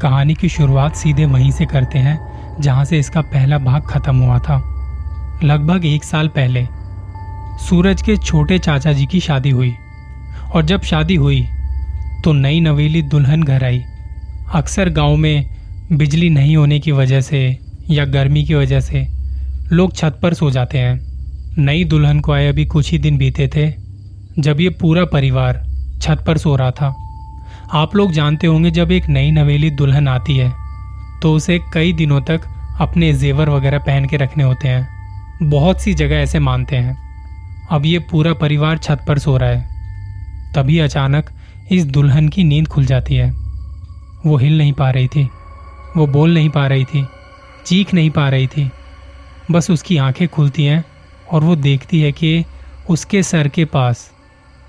[0.00, 2.18] कहानी की शुरुआत सीधे वहीं से करते हैं,
[2.60, 4.56] जहाँ से इसका पहला भाग खत्म हुआ था।
[5.44, 6.66] लगभग एक साल पहले,
[7.60, 9.72] सूरज के छोटे चाचा जी की शादी हुई,
[10.54, 11.42] और जब शादी हुई
[12.24, 13.82] तो नई नवेली दुल्हन घर आई।
[14.54, 15.44] अक्सर गाँव में
[15.92, 17.40] बिजली नहीं होने की वजह से
[17.90, 19.06] या गर्मी की वजह से
[19.72, 23.48] लोग छत पर सो जाते हैं। नई दुल्हन को आए अभी कुछ ही दिन बीते
[23.48, 23.70] थे,
[24.38, 25.62] जब ये पूरा परिवार
[26.02, 26.94] छत पर सो रहा था।
[27.74, 30.50] आप लोग जानते होंगे जब एक नई नवेली दुल्हन आती है
[31.22, 32.40] तो उसे कई दिनों तक
[32.80, 36.96] अपने जेवर वगैरह पहन के रखने होते हैं। बहुत सी जगह ऐसे मानते हैं।
[37.70, 39.68] अब ये पूरा परिवार छत पर सो रहा है।
[40.54, 41.30] तभी अचानक
[41.70, 43.30] इस दुल्हन की नींद खुल जाती है।
[44.26, 45.28] वो हिल नहीं पा रही थी।
[45.96, 47.06] वो बोल नहीं पा रही थी।
[47.66, 48.70] चीख नहीं पा रही थी।
[49.50, 50.84] बस उसकी आँखें खुलती हैं
[51.32, 52.44] और वो देखती है कि
[52.90, 54.10] उसके सर के पास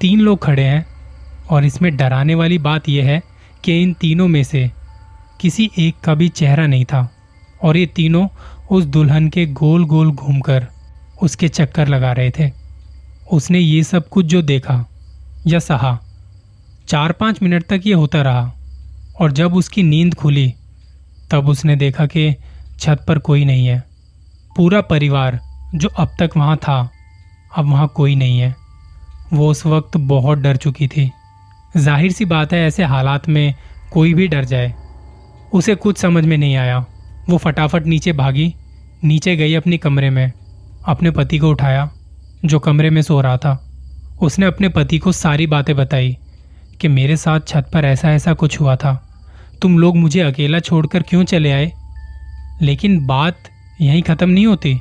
[0.02, 0.95] तीन लोग खड़े हैं।
[1.50, 3.22] और इसमें डराने वाली बात यह है
[3.64, 4.72] कि इन तीनों में से
[5.42, 7.10] किसी एक का भी चेहरा नहीं था
[7.64, 8.28] और ये तीनों
[8.72, 10.68] उस दुल्हन के गोल गोल घूमकर
[11.22, 12.52] उसके चक्कर लगा रहे थे।
[13.32, 14.86] उसने ये सब कुछ जो देखा
[15.48, 16.00] या सहा,
[16.88, 18.52] चार पाँच मिनट तक ये होता रहा
[19.22, 20.54] और जब उसकी नींद खुली,
[21.32, 22.36] तब उसने देखा कि
[22.80, 23.84] छत पर कोई नहीं है।
[24.58, 25.40] पूरा परिवार
[25.76, 26.90] जो अब तक वहाँ था,
[27.58, 28.56] अब वहाँ कोई नहीं है।
[29.34, 31.12] वो उस वक्त बहुत डर चुकी थी।
[31.78, 33.54] ज़ाहिर सी बात है, ऐसे हालात में
[33.92, 34.74] कोई भी डर जाए।
[35.54, 36.86] उसे कुछ समझ में नहीं आया।
[37.30, 38.56] वो फटाफट नीचे भागी,
[39.04, 40.32] नीचे गई अपने कमरे में।
[40.86, 41.92] अपने पति को उठाया,
[42.46, 43.72] जो कमरे में सो रहा था।
[44.22, 46.18] उसने अपने पति को सारी बातें बताई
[46.82, 49.20] कि मेरे साथ छत पर ऐसा ऐसा कुछ हुआ था।
[49.62, 51.72] तुम लोग मुझे अकेला छोड़कर क्यों चले आए?
[52.62, 53.38] लेकिन बात
[53.82, 54.80] यहीं ख़त्म नहीं होती।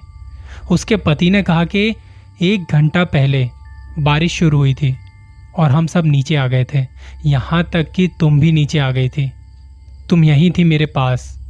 [0.70, 1.94] उसके पति ने कहा कि
[2.42, 3.48] एक घंटा पहले
[3.98, 4.96] बारिश शुरू हुई थी।
[5.56, 6.86] और हम सब नीचे आ गए थे।
[7.26, 9.32] यहाँ तक कि तुम भी नीचे आ गई थी।
[10.10, 11.40] तुम यहीं थी मेरे पास।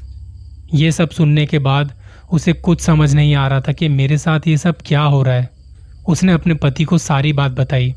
[0.74, 1.92] ये सब सुनने के बाद
[2.32, 5.34] उसे कुछ समझ नहीं आ रहा था कि मेरे साथ ये सब क्या हो रहा
[5.34, 5.50] है।
[6.08, 7.94] उसने अपने पति को सारी बात बताई।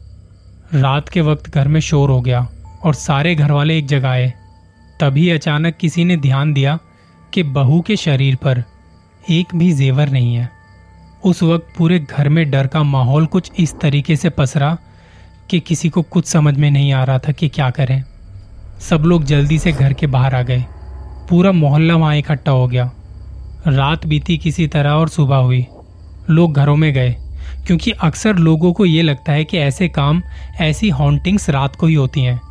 [0.73, 2.47] रात के वक्त घर में शोर हो गया
[2.83, 4.33] और सारे घर वाले एक जगह आए।
[5.01, 6.79] तभी अचानक किसी ने ध्यान दिया
[7.33, 8.63] कि बहू के शरीर पर
[9.29, 10.49] एक भी जेवर नहीं है।
[11.25, 14.77] उस वक्त पूरे घर में डर का माहौल कुछ इस तरीके से पसरा
[15.49, 18.03] कि किसी को कुछ समझ में नहीं आ रहा था कि क्या करें।
[18.79, 20.65] सब लोग जल्दी से घर के बाहर आ गए।
[21.29, 22.91] पूरा मोहल्ला वहाँ इकट्ठा हो गया।
[23.67, 25.65] रात बीती किसी तरह और सुबह हुई।
[26.29, 27.15] लोग घरों में गए,
[27.67, 30.21] क्योंकि अक्सर लोगों को ये लगता है कि ऐसे काम,
[30.61, 32.41] ऐसी हॉन्टिंग्स रात को ही होती हैं।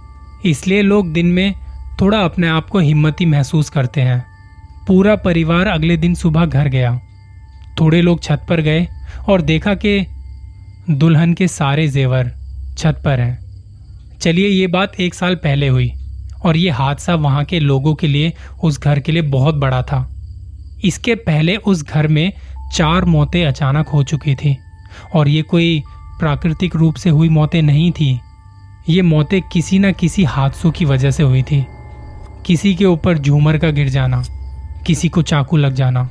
[0.44, 1.54] इसलिए लोग दिन में
[2.00, 4.24] थोड़ा अपने आप को हिम्मती महसूस करते हैं।
[4.86, 7.00] पूरा परिवार अगले दिन सुबह घर गया।
[7.80, 8.88] थोड़े लोग छत पर गए
[9.28, 10.06] और देखा कि
[10.90, 12.32] दुल्हन के सारे जेवर
[12.78, 15.92] छत पर हैं। चलिए, ये बात एक साल पहले हुई
[16.44, 18.32] और ये हादसा वहाँ के लोगों के लिए,
[18.64, 20.09] उस घर के लिए बहुत बड़ा था।
[20.84, 22.32] इसके पहले उस घर में
[22.75, 24.56] चार मौतें अचानक हो चुकी थी
[25.15, 25.82] और ये कोई
[26.20, 28.19] प्राकृतिक रूप से हुई मौतें नहीं थी।
[28.88, 31.65] ये मौतें किसी न किसी हादसों की वजह से हुई थी।
[32.47, 34.22] किसी के ऊपर झूमर का गिर जाना,
[34.86, 36.09] किसी को चाकू लग जाना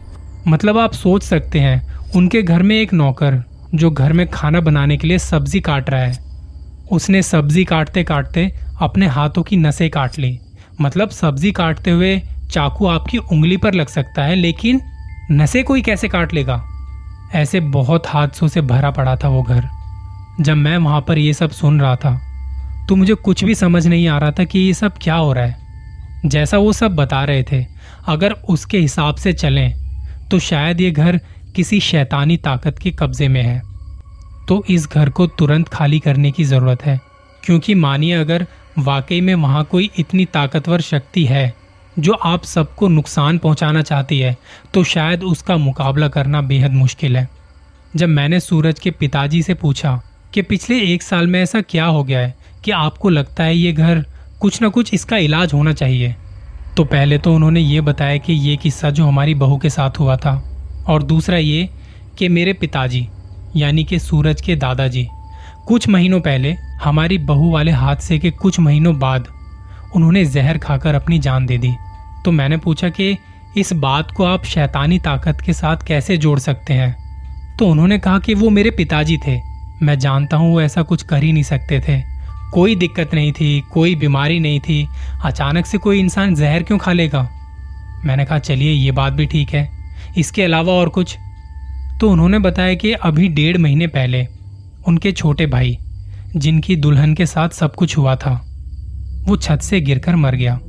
[0.48, 1.82] मतलब आप सोच सकते हैं,
[2.16, 3.44] उनके घर में एक नौकर
[3.76, 6.25] जो घर में खाना बनाने के लिए सब्ज़ी काट रहा है।
[6.92, 8.52] उसने सब्ज़ी काटते काटते
[8.82, 10.40] अपने हाथों की नसें काट ली।
[10.82, 12.18] मतलब सब्ज़ी काटते हुए
[12.52, 14.82] चाकू आपकी उंगली पर लग सकता है, लेकिन
[15.32, 16.64] नसें कोई कैसे काट लेगा?
[17.36, 19.64] ऐसे बहुत हादसों से भरा पड़ा था वो घर।
[20.42, 22.20] जब मैं वहाँ पर ये सब सुन रहा था
[22.90, 25.46] तो मुझे कुछ भी समझ नहीं आ रहा था कि ये सब क्या हो रहा
[25.46, 25.64] है।
[26.26, 27.66] जैसा वो सब बता रहे थे,
[28.08, 29.74] अगर उसके हिसाब से चलें
[30.32, 31.20] तो शायद ये घर
[31.56, 33.62] किसी शैतानी ताकत के कब्जे में है।
[34.48, 37.00] तो इस घर को तुरंत खाली करने की ज़रूरत है,
[37.44, 38.46] क्योंकि मानिए अगर
[38.80, 41.54] वाकई में वहाँ कोई इतनी ताकतवर शक्ति है,
[42.00, 44.36] जो आप सबको नुकसान पहुंचाना चाहती है
[44.74, 47.28] तो शायद उसका मुकाबला करना बेहद मुश्किल है।
[47.96, 50.02] जब मैंने सूरज के पिताजी से पूछा
[50.34, 53.72] कि पिछले एक साल में ऐसा क्या हो गया है कि आपको लगता है ये
[53.72, 54.04] घर
[54.42, 56.16] कुछ ना कुछ इसका इलाज होना चाहिए
[56.78, 60.18] तो पहले तो उन्होंने ये बताया कि ये किस्सा जो हमारी बहू के साथ हुआ
[60.18, 60.34] था,
[60.88, 61.70] और दूसरा ये
[62.18, 63.08] कि मेरे पिताजी
[63.56, 65.08] यानी कि सूरज के दादाजी।
[65.68, 69.28] कुछ महीनों पहले हमारी बहू वाले हादसे के कुछ महीनों बाद
[69.96, 71.72] उन्होंने जहर खाकर अपनी जान दे दी।
[72.26, 73.18] तो मैंने पूछा कि
[73.58, 76.96] इस बात को आप शैतानी ताकत के साथ कैसे जोड़ सकते हैं?
[77.60, 79.42] तो उन्होंने कहा कि वो मेरे पिताजी थे।
[79.84, 82.02] मैं जानता हूँ वो ऐसा कुछ कर ही नहीं सकते थे।
[82.54, 84.88] कोई दिक्कत नहीं थी, कोई बीमारी नहीं थी।
[85.24, 87.30] अचानक से कोई इंसान जहर क्यों खा लेगा?
[88.06, 89.70] मैंने कहा, चलिए, ये बात भी ठीक है।
[90.18, 91.18] इसके अलावा और कुछ?
[92.02, 94.28] तो उन्होंने बताया कि अभी डेढ़ महीने पहले
[94.88, 95.78] उनके छोटे भाई,
[96.36, 98.46] जिनकी दुल्हन के साथ सब कुछ हुआ था,
[99.26, 100.60] वो छत से गिरकर मर गया।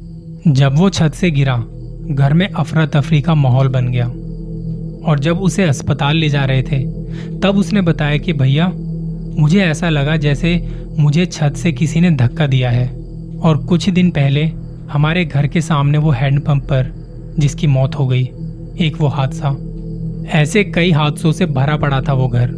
[0.48, 1.64] जब वो छत से गिरा,
[2.10, 4.06] घर में अफरा तफरी का माहौल बन गया।
[5.10, 6.78] और जब उसे अस्पताल ले जा रहे थे,
[7.38, 8.72] तब उसने बताया कि, भैया,
[9.40, 10.68] मुझे ऐसा लगा जैसे
[10.98, 12.88] मुझे छत से किसी ने धक्का दिया है।
[13.42, 14.44] और कुछ दिन पहले
[14.90, 16.92] हमारे घर के सामने वो हैंडपंप पर,
[17.38, 18.24] जिसकी मौत हो गई,
[18.80, 19.56] एक वो हादसा
[20.26, 22.50] ऐसे कई हादसों से भरा पड़ा था वो घर।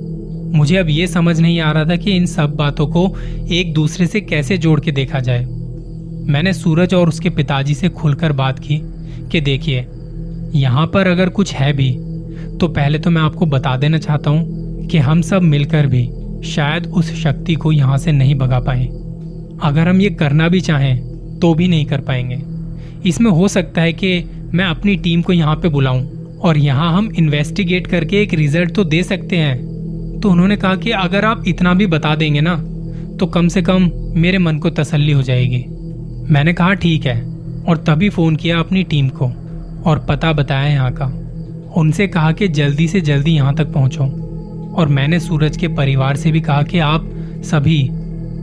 [0.55, 3.07] मुझे अब ये समझ नहीं आ रहा था कि इन सब बातों को
[3.51, 5.45] एक दूसरे से कैसे जोड़ के देखा जाए।
[6.29, 8.81] मैंने सूरज और उसके पिताजी से खुलकर बात की
[9.33, 9.87] कि देखिए,
[10.55, 11.91] यहाँ पर अगर कुछ है भी
[12.59, 16.05] तो पहले तो मैं आपको बता देना चाहता हूँ कि हम सब मिलकर भी
[16.45, 18.85] शायद उस शक्ति को यहाँ से नहीं भगा पाए।
[19.63, 22.43] अगर हम ये करना भी चाहें तो भी नहीं कर पाएँगे।
[23.09, 24.23] इसमें हो सकता है कि
[24.55, 26.03] मैं अपनी टीम को यहाँ पे बुलाऊं।
[26.41, 30.91] और यहाँ हम इन्वेस्टिगेट करके एक रिज़ल्ट तो दे सकते हैं। तो उन्होंने कहा कि
[30.91, 32.55] अगर आप इतना भी बता देंगे ना
[33.19, 35.65] तो कम से कम मेरे मन को तसल्ली हो जाएगी।
[36.33, 37.21] मैंने कहा, ठीक है।
[37.65, 39.27] और तभी फ़ोन किया अपनी टीम को
[39.83, 41.07] और पता बताया यहाँ का।
[41.77, 44.05] उनसे कहा कि जल्दी से जल्दी यहाँ तक पहुंचो।
[44.75, 47.09] और मैंने सूरज के परिवार से भी कहा कि आप
[47.45, 47.89] सभी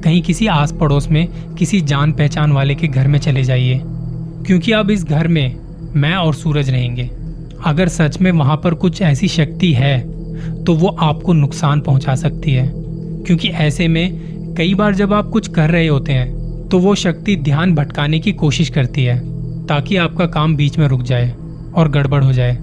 [0.03, 4.71] कहीं किसी आस पड़ोस में किसी जान पहचान वाले के घर में चले जाइए, क्योंकि
[4.71, 5.55] अब इस घर में
[5.95, 7.09] मैं और सूरज रहेंगे।
[7.65, 9.97] अगर सच में वहाँ पर कुछ ऐसी शक्ति है
[10.63, 12.67] तो वो आपको नुकसान पहुँचा सकती है।
[13.25, 17.35] क्योंकि ऐसे में कई बार जब आप कुछ कर रहे होते हैं तो वो शक्ति
[17.35, 19.17] ध्यान भटकाने की कोशिश करती है,
[19.67, 21.33] ताकि आपका काम बीच में रुक जाए
[21.75, 22.57] और गड़बड़ हो जाए।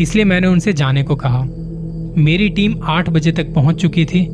[0.00, 1.42] इसलिए मैंने उनसे जाने को कहा,
[2.16, 4.24] मेरी टीम आठ बजे तक पहुँच चुकी थी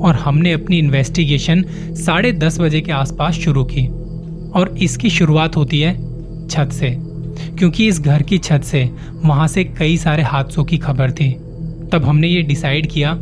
[0.00, 1.64] और हमने अपनी इन्वेस्टिगेशन
[1.96, 3.86] साढ़े दस बजे के आसपास शुरू की,
[4.50, 5.94] और इसकी शुरुआत होती है
[6.48, 6.96] छत से।
[7.58, 8.88] क्योंकि इस घर की छत से
[9.24, 11.30] वहाँ से कई सारे हादसों की खबर थी।
[11.92, 13.16] तब हमने ये डिसाइड किया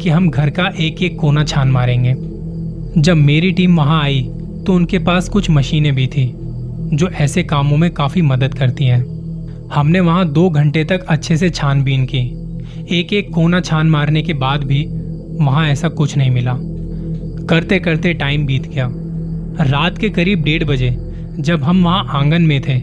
[0.00, 2.14] कि हम घर का एक एक कोना छान मारेंगे।
[3.02, 4.22] जब मेरी टीम वहाँ आई
[4.66, 6.32] तो उनके पास कुछ मशीनें भी थी,
[6.92, 9.02] जो ऐसे कामों में काफ़ी मदद करती हैं।
[9.72, 12.18] हमने वहाँ दो घंटे तक अच्छे से छानबीन की।
[12.90, 14.84] एक एक कोना छान मारने के बाद भी
[15.40, 16.56] वहाँ ऐसा कुछ नहीं मिला।
[17.48, 18.88] करते करते टाइम बीत गया।
[19.60, 20.90] रात के करीब डेढ़ बजे,
[21.38, 22.78] जब हम वहाँ आँगन में थे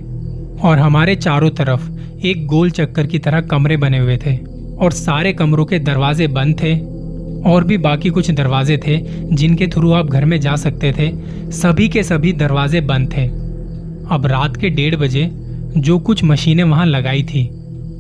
[0.59, 1.89] और हमारे चारों तरफ़
[2.25, 4.35] एक गोल चक्कर की तरह कमरे बने हुए थे
[4.77, 6.75] और सारे कमरों के दरवाजे बंद थे
[7.49, 8.97] और भी बाकी कुछ दरवाजे थे
[9.31, 11.11] जिनके थ्रू आप घर में जा सकते थे।
[11.51, 13.25] सभी के सभी दरवाजे बंद थे।
[14.11, 15.29] अब रात के डेढ़ बजे
[15.77, 17.47] जो कुछ मशीनें वहाँ लगाई थी,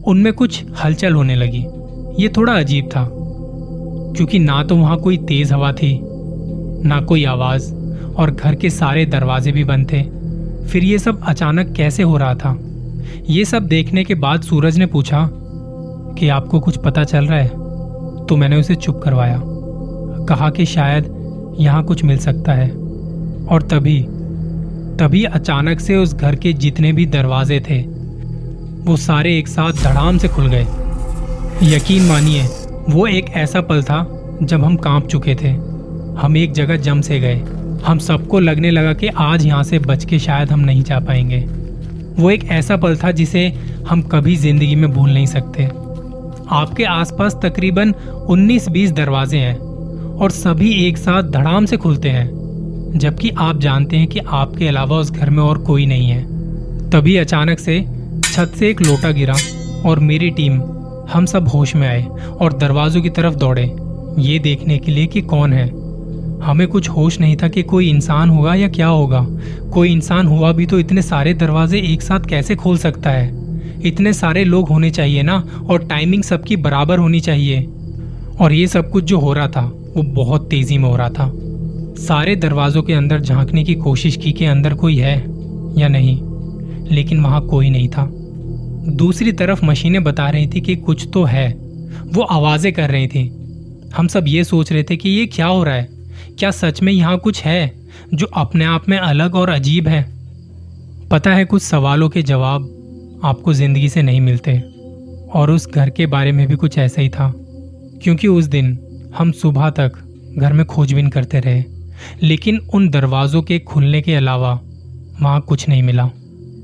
[0.07, 1.65] उनमें कुछ हलचल होने लगी।
[2.19, 3.07] ये थोड़ा अजीब था,
[4.15, 5.99] क्योंकि ना तो वहाँ कोई तेज हवा थी,
[6.85, 7.73] ना कोई आवाज़,
[8.17, 10.01] और घर के सारे दरवाजे भी बंद थे।
[10.69, 12.59] फिर ये सब अचानक कैसे हो रहा था?
[13.29, 15.29] ये सब देखने के बाद सूरज ने पूछा,
[16.19, 17.47] कि आपको कुछ पता चल रहा है?
[18.25, 19.41] तो मैंने उसे चुप करवाया।
[20.25, 21.15] कहा कि शायद
[21.59, 22.69] यहाँ कुछ मिल सकता है।
[23.47, 24.07] और तभी
[24.99, 27.81] तभी अचानक से उस घर के जितने भी दरवाजे थे,
[28.83, 30.67] वो सारे एक साथ धड़ाम से खुल गए।
[31.63, 32.43] यकीन मानिए,
[32.89, 35.49] वो एक ऐसा पल था जब हम काँप चुके थे।
[36.19, 37.41] हम एक जगह जम से गए।
[37.85, 41.39] हम सबको लगने लगा कि आज यहाँ से बच के शायद हम नहीं जा पाएँगे।
[42.19, 43.47] वो एक ऐसा पल था जिसे
[43.87, 45.63] हम कभी ज़िंदगी में भूल नहीं सकते।
[46.51, 47.93] आपके आसपास तकरीबन
[48.29, 49.55] 19-20 दरवाजे हैं
[50.15, 52.27] और सभी एक साथ धड़ाम से खुलते हैं,
[52.95, 56.23] जबकि आप जानते हैं कि आपके अलावा उस घर में और कोई नहीं है।
[56.89, 57.79] तभी अचानक से
[58.23, 59.35] छत से एक लोटा गिरा
[59.85, 60.61] और मेरी टीम
[61.13, 62.03] हम सब होश में आए
[62.41, 63.63] और दरवाजों की तरफ़ दौड़े,
[64.19, 65.69] ये देखने के लिए कि कौन है।
[66.43, 69.27] हमें कुछ होश नहीं था कि कोई इंसान होगा या क्या होगा।
[69.73, 73.41] कोई इंसान हुआ भी तो इतने सारे दरवाजे एक साथ कैसे खोल सकता है?
[73.81, 77.67] इतने सारे लोग होने चाहिए ना, और टाइमिंग सबकी बराबर होनी चाहिए।
[78.39, 79.61] और ये सब कुछ जो हो रहा था,
[79.97, 81.31] वो बहुत तेज़ी में हो रहा था।
[81.97, 85.17] सारे दरवाजों के अंदर झांकने की कोशिश की कि अंदर कोई है
[85.77, 86.19] या नहीं,
[86.91, 88.09] लेकिन वहाँ कोई नहीं था।
[88.95, 91.51] दूसरी तरफ़ मशीनें बता रही थी कि कुछ तो है,
[92.05, 93.27] वो आवाज़ें कर रही थी।
[93.95, 96.00] हम सब ये सोच रहे थे कि ये क्या हो रहा है?
[96.41, 97.71] क्या सच में यहाँ कुछ है
[98.13, 100.01] जो अपने आप में अलग और अजीब है?
[101.09, 104.57] पता है कुछ सवालों के जवाब आपको ज़िंदगी से नहीं मिलते,
[105.33, 107.31] और उस घर के बारे में भी कुछ ऐसा ही था।
[108.03, 108.77] क्योंकि उस दिन
[109.17, 109.99] हम सुबह तक
[110.37, 111.63] घर में खोजबीन करते रहे,
[112.23, 114.59] लेकिन उन दरवाज़ों के खुलने के अलावा
[115.21, 116.09] वहाँ कुछ नहीं मिला।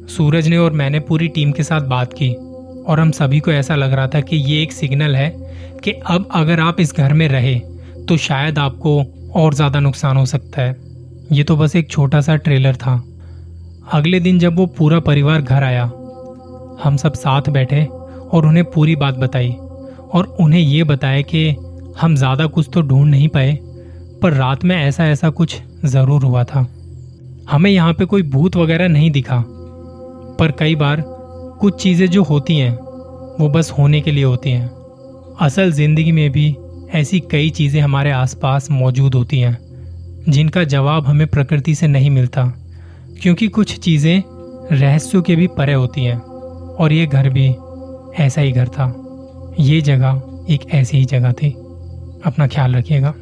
[0.10, 2.34] सूरज ने और मैंने पूरी टीम के साथ बात की,
[2.84, 5.30] और हम सभी को ऐसा लग रहा था कि ये एक सिग्नल है
[5.84, 7.60] कि अब अगर आप इस घर में रहे
[8.08, 9.04] तो शायद आपको
[9.36, 10.76] और ज़्यादा नुकसान हो सकता है।
[11.32, 12.96] ये तो बस एक छोटा सा ट्रेलर था।
[13.94, 15.84] अगले दिन जब वो पूरा परिवार घर आया,
[16.84, 19.52] हम सब साथ बैठे और उन्हें पूरी बात बताई
[20.10, 21.50] और उन्हें ये बताया कि
[22.00, 23.54] हम ज़्यादा कुछ तो ढूंढ नहीं पाए,
[24.22, 26.68] पर रात में ऐसा ऐसा कुछ ज़रूर हुआ था।
[27.50, 29.44] हमें यहाँ पे कोई भूत वगैरह नहीं दिखा,
[30.40, 31.04] पर कई बार
[31.62, 32.72] कुछ चीज़ें जो होती हैं,
[33.40, 34.70] वो बस होने के लिए होती हैं।
[35.42, 36.56] असल ज़िंदगी में भी
[36.96, 39.58] ऐसी कई चीज़ें हमारे आसपास मौजूद होती हैं,
[40.30, 42.44] जिनका जवाब हमें प्रकृति से नहीं मिलता,
[43.22, 44.24] क्योंकि कुछ चीज़ें
[44.72, 46.18] रहस्यों के भी परे होती हैं,
[46.76, 47.56] और ये घर भी
[48.24, 49.04] ऐसा ही घर था।
[49.60, 51.50] ये जगह एक ऐसी ही जगह थी।
[52.26, 53.14] अपना ख्याल रखिएगा।